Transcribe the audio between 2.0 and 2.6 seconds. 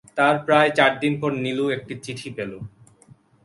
চিঠি পেল।